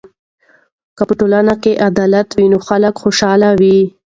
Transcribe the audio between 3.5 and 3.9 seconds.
وي.